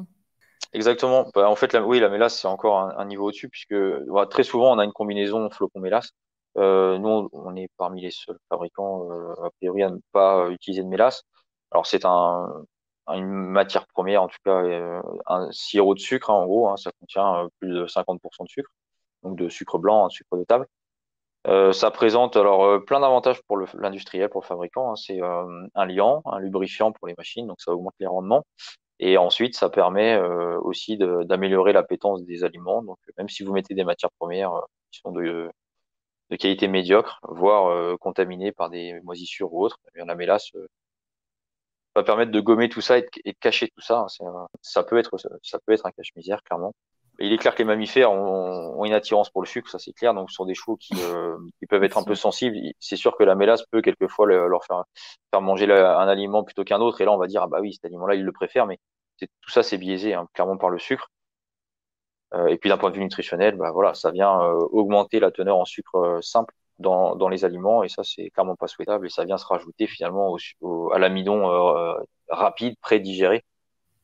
Exactement. 0.72 1.26
Bah, 1.34 1.50
en 1.50 1.56
fait, 1.56 1.76
oui, 1.84 2.00
la 2.00 2.10
mélasse, 2.10 2.40
c'est 2.40 2.48
encore 2.48 2.78
un, 2.78 3.06
niveau 3.06 3.30
au-dessus, 3.30 3.50
puisque 3.50 3.74
bah, 4.10 4.28
très 4.28 4.44
souvent, 4.44 4.72
on 4.72 4.78
a 4.78 4.86
une 4.86 4.92
combinaison 4.92 5.50
flocon-mélasse. 5.50 6.12
Euh, 6.58 7.00
nous, 7.00 7.28
on 7.32 7.56
est 7.56 7.70
parmi 7.78 8.04
les 8.04 8.12
seuls 8.12 8.38
fabricants, 8.50 9.10
euh, 9.10 9.34
a 9.48 9.50
priori, 9.58 9.82
à 9.82 9.90
ne 9.90 9.98
pas 10.12 10.48
utiliser 10.52 10.84
de 10.84 10.88
mélasse. 10.90 11.24
Alors, 11.72 11.88
c'est 11.88 12.06
un, 12.06 12.48
une 13.08 13.26
matière 13.26 13.88
première, 13.88 14.22
en 14.22 14.28
tout 14.28 14.38
cas, 14.46 14.62
un 15.26 15.52
sirop 15.52 15.96
de 15.96 16.00
sucre, 16.00 16.30
hein, 16.30 16.36
en 16.36 16.46
gros, 16.46 16.70
hein, 16.70 16.78
ça 16.78 16.92
contient 17.00 17.50
plus 17.60 17.74
de 17.74 17.88
50% 17.88 18.44
de 18.44 18.50
sucre, 18.50 18.70
donc 19.24 19.38
de 19.40 19.50
sucre 19.50 19.80
blanc, 19.80 20.06
un 20.06 20.10
sucre 20.10 20.38
de 20.38 20.44
table. 20.44 20.68
Euh, 21.48 21.74
ça 21.74 21.92
présente 21.92 22.38
alors 22.38 22.64
euh, 22.64 22.80
plein 22.80 23.02
d'avantages 23.02 23.42
pour 23.44 23.58
l'industriel, 23.58 24.30
pour 24.30 24.42
le 24.42 24.46
fabricant. 24.46 24.92
Hein. 24.92 24.96
C'est 24.96 25.22
euh, 25.22 25.68
un 25.76 25.86
liant, 25.86 26.22
un 26.26 26.40
lubrifiant 26.40 26.92
pour 26.92 27.08
les 27.08 27.16
machines, 27.18 27.48
donc 27.48 27.60
ça 27.62 27.72
augmente 27.72 27.96
les 28.00 28.08
rendements. 28.08 28.46
Et 29.00 29.18
ensuite, 29.18 29.56
ça 29.56 29.70
permet 29.70 30.18
aussi 30.62 30.98
d'améliorer 30.98 31.74
l'appétence 31.74 32.24
des 32.24 32.44
aliments. 32.46 32.84
Donc, 32.84 32.98
même 33.18 33.28
si 33.28 33.44
vous 33.44 33.52
mettez 33.52 33.74
des 33.74 33.84
matières 33.84 34.12
premières 34.20 34.54
qui 34.92 35.00
sont 35.00 35.12
de, 35.12 35.50
qualité 36.40 36.68
médiocre, 36.68 37.20
voire 37.24 37.98
contaminées 38.00 38.52
par 38.54 38.70
des 38.70 39.02
moisissures 39.04 39.54
ou 39.54 39.66
autres, 39.66 39.80
eh 39.96 40.06
la 40.06 40.16
mélasse 40.16 40.52
va 41.96 42.04
permettre 42.04 42.32
de 42.32 42.40
gommer 42.40 42.70
tout 42.70 42.82
ça 42.82 43.00
et 43.00 43.02
de, 43.02 43.34
cacher 43.42 43.68
tout 43.70 43.82
ça. 43.82 44.06
Hein. 44.22 44.48
ça 44.62 44.84
peut 44.84 44.98
être 44.98 45.18
ça 45.42 45.60
peut 45.66 45.74
être 45.74 45.86
un 45.86 45.92
cache-misère 45.92 46.42
clairement 46.44 46.74
il 47.20 47.32
est 47.32 47.38
clair 47.38 47.54
que 47.54 47.60
les 47.60 47.66
mammifères 47.66 48.12
ont, 48.12 48.84
une 48.86 48.94
attirance 48.94 49.30
pour 49.30 49.42
le 49.42 49.48
sucre, 49.48 49.70
ça 49.70 49.80
c'est 49.80 49.94
clair. 49.94 50.14
Donc 50.14 50.30
ce 50.30 50.36
sont 50.36 50.46
des 50.46 50.56
chevaux 50.56 50.76
qui, 50.78 50.94
euh, 51.04 51.38
peuvent 51.70 51.84
être 51.84 51.98
un 51.98 52.04
peu 52.04 52.16
sensibles. 52.16 52.58
C'est 52.80 52.96
sûr 52.96 53.16
que 53.18 53.24
la 53.24 53.36
mélasse 53.36 53.64
peut 53.72 53.82
quelquefois 53.82 54.28
leur 54.28 54.66
faire, 54.66 54.84
faire 55.32 55.42
manger 55.42 55.72
un 55.72 56.08
aliment 56.08 56.44
plutôt 56.44 56.64
qu'un 56.64 56.82
autre. 56.82 57.02
Et 57.02 57.06
là, 57.06 57.12
on 57.12 57.18
va 57.18 57.28
dire 57.28 57.44
ah 57.44 57.48
bah 57.48 57.60
oui, 57.62 57.74
cet 57.74 57.86
aliment-là, 57.86 58.16
il 58.16 58.24
le 58.24 58.32
préfère, 58.32 58.66
mais 58.66 58.80
tout 59.20 59.52
ça 59.52 59.64
c'est 59.64 59.78
biaisé 59.78 60.14
hein, 60.14 60.28
clairement 60.34 60.58
par 60.58 60.70
le 60.70 60.80
sucre. 60.80 61.10
Euh, 62.34 62.48
et 62.48 62.58
puis 62.58 62.70
d'un 62.70 62.78
point 62.78 62.90
de 62.90 62.96
vue 62.96 63.04
nutritionnel, 63.04 63.56
bah 63.56 63.72
voilà, 63.72 63.94
ça 63.94 64.12
vient 64.12 64.42
euh, 64.42 64.68
augmenter 64.72 65.20
la 65.20 65.32
teneur 65.32 65.58
en 65.58 65.66
sucre 65.66 66.20
simple 66.22 66.54
dans, 66.80 67.16
dans 67.16 67.30
les 67.30 67.46
aliments 67.46 67.84
et 67.84 67.90
ça 67.90 68.04
c'est 68.04 68.32
clairement 68.32 68.56
pas 68.56 68.68
souhaitable 68.68 69.06
et 69.06 69.10
ça 69.10 69.24
vient 69.26 69.38
se 69.38 69.46
rajouter 69.46 69.86
finalement 69.86 70.36
au, 70.62 70.92
à 70.92 70.98
l'amidon 70.98 71.48
rapide, 72.30 72.76
pré-digéré 72.82 73.44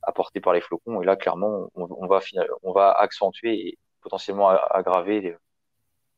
apporté 0.02 0.40
par 0.40 0.54
les 0.54 0.62
flocons. 0.62 1.02
Et 1.02 1.06
là, 1.06 1.16
clairement, 1.16 1.70
on, 1.76 2.08
va, 2.08 2.20
on 2.64 2.72
va 2.72 2.92
accentuer 2.92 3.68
et 3.68 3.78
potentiellement 4.02 4.50
aggraver 4.50 5.38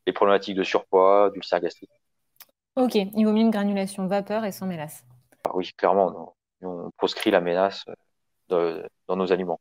les, 0.05 0.13
problématiques 0.13 0.55
de 0.55 0.63
surpoids, 0.63 1.29
d'ulcère 1.31 1.61
gastrique. 1.61 1.91
Ok, 2.75 2.95
il 2.95 3.25
vaut 3.25 3.31
mieux 3.31 3.41
une 3.41 3.51
granulation 3.51 4.07
vapeur 4.07 4.45
et 4.45 4.51
sans 4.51 4.65
mélasse. 4.65 5.03
Ah 5.45 5.51
oui, 5.53 5.71
clairement, 5.77 6.35
on 6.61 6.91
proscrit 6.97 7.31
la 7.31 7.41
mélasse 7.41 7.85
euh, 8.51 8.85
dans 9.07 9.15
nos 9.15 9.31
aliments. 9.31 9.59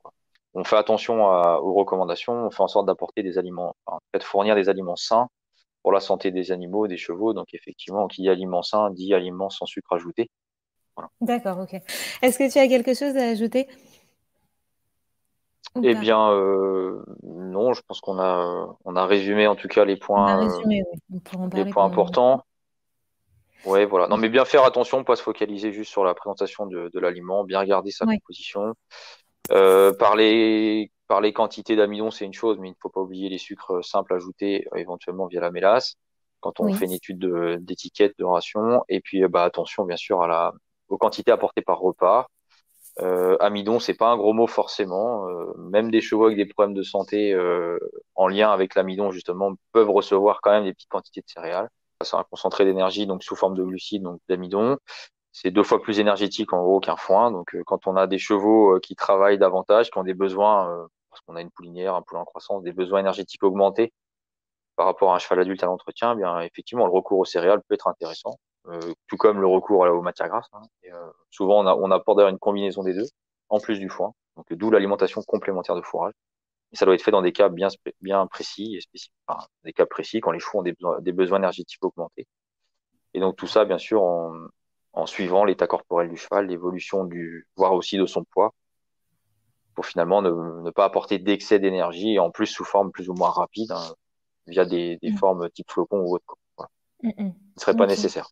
On 0.55 0.65
fait 0.65 0.77
attention 0.77 1.25
aux 1.25 1.75
recommandations, 1.75 2.33
on 2.33 2.51
fait 2.51 2.63
en 2.63 2.69
sorte 2.69 2.87
d'apporter 2.87 3.23
des 3.23 3.39
aliments, 3.39 3.77
enfin, 3.87 4.01
de 4.13 4.23
fournir 4.23 4.57
des 4.57 4.69
aliments 4.69 4.97
sains 4.97 5.29
pour 5.83 5.93
la 5.93 6.01
santé 6.01 6.33
des 6.33 6.51
animaux, 6.51 6.89
des 6.89 6.97
chevaux. 6.97 7.33
Donc 7.33 7.55
effectivement, 7.55 8.09
qui 8.09 8.23
dit 8.23 8.29
aliment 8.29 8.63
sain 8.63 8.91
dit 8.91 9.15
aliment 9.15 9.49
sans 9.49 9.67
sucre 9.67 9.93
ajouté. 9.93 10.29
D'accord, 11.21 11.59
ok. 11.59 11.81
Est-ce 12.23 12.39
que 12.39 12.51
tu 12.51 12.59
as 12.59 12.69
quelque 12.69 12.95
chose 12.95 13.17
à 13.17 13.29
ajouter? 13.29 13.69
Eh 15.83 15.95
bien, 15.95 16.31
euh, 16.33 17.05
non, 17.23 17.73
je 17.73 17.83
pense 17.87 18.01
qu'on 18.01 18.19
a, 18.19 18.77
on 18.85 18.97
a 18.97 19.07
résumé 19.07 19.47
en 19.47 19.55
tout 19.55 19.69
cas 19.69 19.85
les 19.85 19.97
points, 19.97 20.49
les 21.53 21.65
points 21.67 21.85
importants. 21.85 22.45
Oui, 23.67 23.85
voilà. 23.85 24.09
Non, 24.09 24.17
mais 24.17 24.29
bien 24.29 24.45
faire 24.45 24.65
attention, 24.65 25.05
pas 25.05 25.17
se 25.17 25.23
focaliser 25.23 25.73
juste 25.73 25.91
sur 25.91 26.05
la 26.05 26.15
présentation 26.15 26.67
de, 26.67 26.91
l'aliment, 26.95 27.45
bien 27.45 27.61
regarder 27.61 27.91
sa 27.91 28.07
composition. 28.07 28.75
Euh, 29.53 29.93
par, 29.93 30.17
les, 30.17 30.91
par 31.09 31.21
les 31.21 31.33
quantités 31.33 31.77
d'amidon, 31.77 32.11
c'est 32.11 32.25
une 32.25 32.33
chose, 32.33 32.59
mais 32.59 32.69
il 32.69 32.73
ne 32.73 32.77
faut 32.81 32.89
pas 32.89 33.01
oublier 33.01 33.29
les 33.29 33.39
sucres 33.39 33.85
simples 33.85 34.15
ajoutés 34.15 34.67
euh, 34.73 34.79
éventuellement 34.79 35.27
via 35.27 35.41
la 35.41 35.51
mélasse 35.51 35.97
quand 36.41 36.59
on 36.61 36.73
fait 36.73 36.87
une 36.87 36.93
étude 36.93 37.19
d'étiquette 37.61 38.15
de, 38.19 38.25
ration. 38.25 38.83
Et 38.89 39.01
puis, 39.01 39.27
bah, 39.29 39.45
attention, 39.45 39.85
bien 39.85 39.99
sûr, 39.99 40.23
à 40.23 40.27
la, 40.27 40.55
aux 40.89 40.97
quantités 40.97 41.31
apportées 41.31 41.63
par 41.63 41.79
repas. 41.79 42.29
Euh, 43.03 43.37
amidon, 43.41 43.79
c'est 43.79 43.95
pas 43.95 44.09
un 44.09 44.17
gros 44.17 44.33
mot 44.33 44.47
forcément. 44.47 45.29
Euh, 45.29 45.53
même 45.57 45.91
des 45.91 46.01
chevaux 46.01 46.27
avec 46.27 46.37
des 46.37 46.47
problèmes 46.47 46.75
de 46.75 46.83
santé 46.83 47.33
euh, 47.33 47.79
en 48.15 48.29
lien 48.29 48.51
avec 48.51 48.75
l'amidon 48.75 49.11
justement 49.11 49.53
peuvent 49.73 49.91
recevoir 49.91 50.41
quand 50.43 50.51
même 50.51 50.65
des 50.65 50.75
petites 50.75 50.91
quantités 50.91 51.21
de 51.21 51.29
céréales. 51.29 51.71
C'est 52.03 52.17
un 52.17 52.25
concentré 52.25 52.65
d'énergie 52.65 53.07
donc 53.07 53.23
sous 53.23 53.37
forme 53.37 53.55
de 53.57 53.65
glucides, 53.65 54.03
donc 54.03 54.21
d'amidon. 54.29 54.79
C'est 55.33 55.51
deux 55.51 55.63
fois 55.63 55.81
plus 55.83 56.01
énergétique 56.01 56.53
en 56.53 56.63
gros 56.63 56.81
qu'un 56.81 56.97
foin. 56.97 57.31
Donc 57.31 57.55
euh, 57.55 57.63
quand 57.67 57.87
on 57.87 57.97
a 57.97 58.07
des 58.07 58.19
chevaux 58.19 58.79
qui 58.81 58.97
travaillent 58.97 59.39
davantage, 59.39 59.91
qui 59.91 59.99
ont 59.99 60.05
des 60.05 60.15
besoins, 60.15 60.89
parce 61.11 61.21
qu'on 61.23 61.37
a 61.37 61.41
une 61.41 61.51
poulinière, 61.51 61.95
un 61.95 62.03
poulain 62.03 62.23
en 62.23 62.25
croissance, 62.25 62.63
des 62.63 62.73
besoins 62.73 63.01
énergétiques 63.01 63.43
augmentés 63.43 63.93
par 64.77 64.87
rapport 64.87 65.13
à 65.13 65.17
un 65.17 65.19
cheval 65.19 65.41
adulte 65.41 65.63
à 65.63 65.67
l'entretien, 65.67 66.13
eh 66.15 66.17
bien 66.17 66.41
effectivement 66.41 66.87
le 66.87 66.93
recours 66.93 67.19
aux 67.19 67.25
céréales 67.25 67.63
peut 67.69 67.75
être 67.75 67.89
intéressant. 67.89 68.39
Euh, 68.69 68.93
tout 69.07 69.17
comme 69.17 69.41
le 69.41 69.47
recours 69.47 69.81
aux 69.81 70.03
matières 70.03 70.29
grasses. 70.29 70.49
Hein. 70.53 70.63
Euh, 70.93 71.11
souvent, 71.31 71.61
on, 71.61 71.67
a, 71.67 71.75
on 71.75 71.91
apporte 71.91 72.19
d'ailleurs 72.19 72.31
une 72.31 72.39
combinaison 72.39 72.83
des 72.83 72.95
deux, 72.95 73.07
en 73.49 73.59
plus 73.59 73.79
du 73.79 73.89
foin. 73.89 74.13
Donc, 74.37 74.53
d'où 74.53 74.71
l'alimentation 74.71 75.23
complémentaire 75.23 75.77
de 75.77 75.83
fourrage. 75.83 76.13
Et 76.73 76.77
ça 76.77 76.85
doit 76.85 76.95
être 76.95 77.03
fait 77.03 77.11
dans 77.11 77.23
des 77.23 77.33
cas 77.33 77.49
bien, 77.49 77.69
bien 78.01 78.27
précis 78.27 78.77
et 78.77 78.81
spécifiques, 78.81 79.15
enfin, 79.27 79.45
des 79.65 79.73
cas 79.73 79.87
précis 79.87 80.21
quand 80.21 80.31
les 80.31 80.39
chevaux 80.39 80.61
ont 80.61 80.63
des, 80.63 80.77
des, 81.01 81.13
besoins 81.13 81.39
énergétiques 81.39 81.83
augmentés. 81.85 82.29
Et 83.13 83.19
donc 83.19 83.37
tout 83.37 83.49
ça, 83.49 83.65
bien 83.65 83.79
sûr, 83.79 84.03
en, 84.03 84.33
en 84.93 85.07
suivant 85.07 85.45
l'état 85.45 85.67
corporel 85.67 86.09
du 86.09 86.17
cheval, 86.17 86.47
l'évolution 86.47 87.05
du, 87.05 87.49
voire 87.57 87.75
aussi 87.75 87.99
de 87.99 88.07
son 88.07 88.23
poids, 88.23 88.55
pour 89.75 89.85
finalement 89.85 90.23
ne, 90.23 90.31
ne 90.31 90.71
pas 90.71 90.85
apporter 90.85 91.19
d'excès 91.19 91.59
d'énergie, 91.59 92.21
en 92.21 92.31
plus 92.31 92.47
sous 92.47 92.65
forme 92.65 92.93
plus 92.93 93.09
ou 93.09 93.15
moins 93.15 93.31
rapide, 93.31 93.73
hein, 93.73 93.95
via 94.47 94.65
des, 94.65 94.97
des 95.03 95.11
mmh. 95.11 95.17
formes 95.17 95.51
type 95.51 95.71
flocon 95.71 96.01
ou 96.03 96.15
autre. 96.15 96.37
Voilà. 96.57 96.71
Mmh, 97.03 97.25
mmh. 97.25 97.35
Ce 97.57 97.65
serait 97.65 97.77
pas 97.77 97.87
nécessaire. 97.87 98.29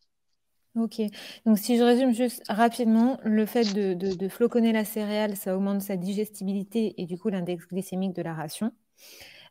Ok. 0.75 1.01
Donc, 1.45 1.57
si 1.57 1.77
je 1.77 1.83
résume 1.83 2.13
juste 2.13 2.43
rapidement, 2.47 3.19
le 3.23 3.45
fait 3.45 3.73
de, 3.73 3.93
de, 3.93 4.29
floconner 4.29 4.71
la 4.71 4.85
céréale, 4.85 5.35
ça 5.35 5.55
augmente 5.55 5.81
sa 5.81 5.97
digestibilité 5.97 6.93
et 7.01 7.05
du 7.05 7.17
coup 7.17 7.29
l'index 7.29 7.67
glycémique 7.67 8.15
de 8.15 8.21
la 8.21 8.33
ration. 8.33 8.71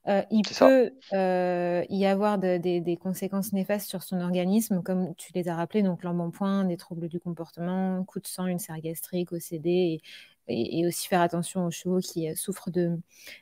Euh, 0.06 0.22
il 0.30 0.42
peut 0.42 0.92
euh, 1.12 1.84
y 1.90 2.06
avoir 2.06 2.38
des 2.38 2.98
conséquences 3.00 3.52
néfastes 3.52 3.88
sur 3.88 4.02
son 4.02 4.20
organisme, 4.20 4.82
comme 4.82 5.14
tu 5.16 5.32
les 5.34 5.48
as 5.48 5.56
rappelés, 5.56 5.82
donc 5.82 6.04
l'embonpoint, 6.04 6.64
des 6.64 6.76
troubles 6.76 7.08
du 7.08 7.20
comportement, 7.20 8.04
coup 8.04 8.20
de 8.20 8.26
sang, 8.26 8.46
une 8.46 8.60
serre 8.60 8.80
gastrique, 8.80 9.32
OCD, 9.32 10.00
et, 10.48 10.80
et, 10.80 10.86
aussi 10.86 11.08
faire 11.08 11.20
attention 11.20 11.66
aux 11.66 11.70
chevaux 11.70 11.98
qui 11.98 12.30
euh, 12.30 12.34
souffrent 12.36 12.70
de, 12.70 12.98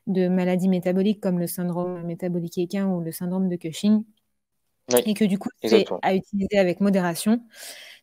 de 0.07 0.29
maladies 0.29 0.69
métaboliques 0.69 1.21
comme 1.21 1.39
le 1.39 1.47
syndrome 1.47 2.03
métabolique 2.05 2.59
équin 2.59 2.87
ou 2.89 3.01
le 3.01 3.13
syndrome 3.13 3.49
de 3.49 3.57
Cushing 3.57 4.03
et 4.95 5.15
que 5.15 5.25
du 5.25 5.39
coup, 5.39 5.49
c'est 5.65 5.85
à 6.03 6.15
utiliser 6.15 6.59
avec 6.59 6.81
modération. 6.81 7.41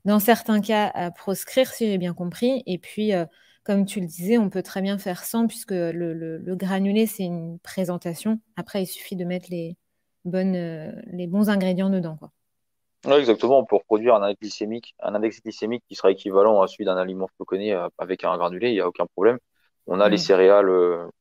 Dans 0.05 0.19
certains 0.19 0.59
cas, 0.59 0.91
à 0.93 1.11
proscrire, 1.11 1.71
si 1.71 1.87
j'ai 1.87 1.97
bien 1.97 2.13
compris. 2.13 2.61
Et 2.65 2.77
puis, 2.77 3.13
euh, 3.13 3.25
comme 3.63 3.85
tu 3.85 4.01
le 4.01 4.05
disais, 4.05 4.37
on 4.37 4.49
peut 4.49 4.63
très 4.63 4.81
bien 4.81 4.97
faire 4.97 5.23
sans, 5.23 5.47
puisque 5.47 5.71
le, 5.71 6.13
le, 6.13 6.55
granulé, 6.55 7.05
c'est 7.05 7.23
une 7.23 7.57
présentation. 7.59 8.39
Après, 8.57 8.83
il 8.83 8.85
suffit 8.85 9.15
de 9.15 9.23
mettre 9.23 9.47
les, 9.49 9.77
bonnes, 10.25 10.55
euh, 10.55 10.91
les 11.07 11.27
bons 11.27 11.49
ingrédients 11.49 11.89
dedans. 11.89 12.17
Quoi. 12.17 13.17
exactement, 13.17 13.63
pour 13.63 13.85
produire 13.85 14.15
un 14.15 14.23
index 14.23 14.41
glycémique, 14.41 14.93
un 14.99 15.15
index 15.15 15.41
glycémique 15.41 15.83
qui 15.87 15.95
sera 15.95 16.11
équivalent 16.11 16.61
à 16.61 16.67
celui 16.67 16.83
d'un 16.83 16.97
aliment 16.97 17.29
floconné 17.37 17.73
euh, 17.73 17.87
avec 17.97 18.25
un 18.25 18.35
granulé, 18.37 18.69
il 18.69 18.73
n'y 18.73 18.81
a 18.81 18.87
aucun 18.87 19.05
problème. 19.05 19.39
On 19.87 19.99
a 19.99 20.07
les 20.07 20.17
céréales 20.17 20.71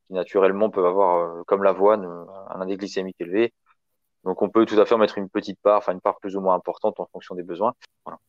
qui 0.07 0.15
naturellement 0.15 0.71
peuvent 0.71 0.87
avoir, 0.87 1.45
comme 1.47 1.65
l'avoine, 1.65 2.05
un 2.49 2.61
index 2.61 2.79
glycémique 2.79 3.17
élevé. 3.19 3.53
Donc 4.25 4.41
on 4.41 4.49
peut 4.49 4.65
tout 4.67 4.79
à 4.79 4.87
fait 4.87 4.97
mettre 4.97 5.19
une 5.19 5.29
petite 5.29 5.59
part, 5.61 5.79
enfin 5.79 5.93
une 5.93 6.01
part 6.01 6.19
plus 6.19 6.37
ou 6.37 6.41
moins 6.41 6.55
importante 6.55 7.01
en 7.01 7.07
fonction 7.07 7.35
des 7.35 7.43
besoins. 7.43 7.75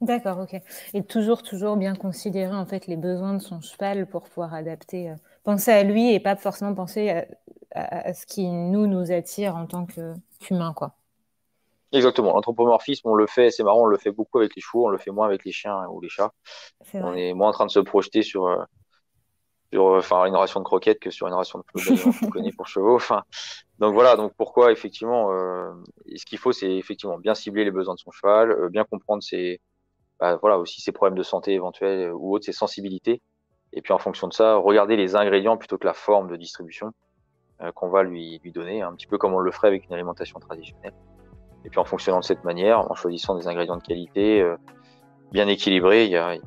D'accord, 0.01 0.39
ok. 0.39 0.59
Et 0.93 1.03
toujours, 1.03 1.43
toujours 1.43 1.77
bien 1.77 1.95
considérer 1.95 2.55
en 2.55 2.65
fait 2.65 2.87
les 2.87 2.97
besoins 2.97 3.33
de 3.33 3.39
son 3.39 3.61
cheval 3.61 4.07
pour 4.07 4.23
pouvoir 4.23 4.53
adapter, 4.53 5.11
euh, 5.11 5.15
penser 5.43 5.71
à 5.71 5.83
lui 5.83 6.13
et 6.13 6.19
pas 6.19 6.35
forcément 6.35 6.73
penser 6.73 7.25
à, 7.75 8.13
ce 8.13 8.25
qui 8.25 8.47
nous 8.47 8.87
nous 8.87 9.11
attire 9.11 9.55
en 9.55 9.65
tant 9.65 9.85
qu'humain, 9.85 10.73
quoi. 10.73 10.95
Exactement. 11.91 12.33
L'anthropomorphisme, 12.33 13.07
on 13.07 13.13
le 13.13 13.27
fait, 13.27 13.51
c'est 13.51 13.63
marrant, 13.63 13.83
on 13.83 13.85
le 13.85 13.97
fait 13.97 14.11
beaucoup 14.11 14.39
avec 14.39 14.55
les 14.55 14.61
chevaux, 14.61 14.87
on 14.87 14.89
le 14.89 14.97
fait 14.97 15.11
moins 15.11 15.27
avec 15.27 15.45
les 15.45 15.51
chiens 15.51 15.85
ou 15.89 16.01
les 16.01 16.09
chats. 16.09 16.31
on 16.95 17.13
est 17.13 17.33
moins 17.33 17.49
en 17.49 17.51
train 17.51 17.65
de 17.67 17.71
se 17.71 17.79
projeter 17.79 18.23
sur 18.23 18.47
euh, 18.47 18.63
sur 19.71 19.85
enfin 19.85 20.25
une 20.25 20.35
ration 20.35 20.59
de 20.59 20.65
croquettes 20.65 20.99
que 20.99 21.09
sur 21.09 21.27
une 21.27 21.33
ration 21.33 21.59
de 21.59 21.81
flocons 21.81 22.11
qu'on 22.19 22.29
connaît 22.29 22.51
pour 22.51 22.67
chevaux. 22.67 22.95
Enfin, 22.95 23.23
donc 23.83 23.95
voilà, 23.95 24.15
donc 24.15 24.31
pourquoi 24.37 24.71
effectivement, 24.71 25.33
euh, 25.33 25.73
ce 26.15 26.23
qu'il 26.23 26.37
faut, 26.37 26.53
c'est 26.53 26.73
effectivement 26.73 27.17
bien 27.17 27.35
cibler 27.35 27.65
les 27.65 27.71
besoins 27.71 27.95
de 27.95 27.99
son 27.99 28.11
cheval, 28.11 28.49
euh, 28.49 28.69
bien 28.69 28.85
comprendre 28.85 29.21
ses, 29.21 29.59
bah, 30.21 30.37
voilà 30.41 30.57
aussi 30.57 30.79
ses 30.79 30.93
problèmes 30.93 31.17
de 31.17 31.23
santé 31.23 31.51
éventuels 31.51 32.07
euh, 32.07 32.13
ou 32.13 32.33
autres, 32.33 32.45
ses 32.45 32.53
sensibilités, 32.53 33.21
et 33.73 33.81
puis 33.81 33.91
en 33.91 33.97
fonction 33.97 34.29
de 34.29 34.33
ça, 34.33 34.55
regarder 34.55 34.95
les 34.95 35.17
ingrédients 35.17 35.57
plutôt 35.57 35.77
que 35.77 35.85
la 35.85 35.93
forme 35.93 36.29
de 36.29 36.37
distribution 36.37 36.93
qu'on 37.75 37.89
va 37.89 38.03
lui 38.03 38.39
donner, 38.53 38.81
un 38.81 38.93
petit 38.93 39.07
peu 39.07 39.17
comme 39.17 39.33
on 39.33 39.39
le 39.39 39.51
ferait 39.51 39.67
avec 39.67 39.85
une 39.85 39.93
alimentation 39.93 40.39
traditionnelle. 40.39 40.93
Et 41.65 41.69
puis 41.69 41.79
en 41.79 41.85
fonctionnant 41.85 42.19
de 42.19 42.25
cette 42.25 42.43
manière, 42.43 42.89
en 42.91 42.95
choisissant 42.95 43.35
des 43.35 43.47
ingrédients 43.47 43.77
de 43.77 43.83
qualité, 43.83 44.45
bien 45.31 45.47
équilibrés, 45.47 46.05
il 46.05 46.09
n'y 46.09 46.17
a 46.17 46.37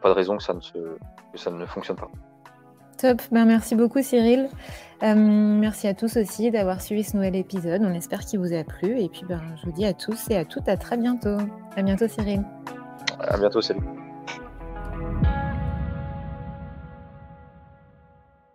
pas 0.00 0.08
de 0.08 0.14
raison 0.14 0.38
ça 0.38 0.54
ne 0.54 0.60
se, 0.60 0.78
que 1.32 1.38
ça 1.38 1.50
ne 1.50 1.66
fonctionne 1.66 1.96
pas. 1.96 2.10
Ben, 3.30 3.44
merci 3.44 3.74
beaucoup 3.74 4.02
Cyril. 4.02 4.48
Euh, 5.02 5.14
merci 5.14 5.88
à 5.88 5.94
tous 5.94 6.16
aussi 6.16 6.50
d'avoir 6.50 6.80
suivi 6.80 7.04
ce 7.04 7.16
nouvel 7.16 7.36
épisode. 7.36 7.82
On 7.82 7.94
espère 7.94 8.20
qu'il 8.20 8.38
vous 8.38 8.52
a 8.52 8.64
plu. 8.64 9.00
Et 9.00 9.08
puis 9.08 9.22
ben, 9.28 9.40
je 9.56 9.66
vous 9.66 9.72
dis 9.72 9.86
à 9.86 9.94
tous 9.94 10.28
et 10.30 10.36
à 10.36 10.44
toutes 10.44 10.68
à 10.68 10.76
très 10.76 10.96
bientôt. 10.96 11.38
À 11.76 11.82
bientôt 11.82 12.08
Cyril. 12.08 12.42
À 13.18 13.38
bientôt, 13.38 13.60
salut. 13.60 14.09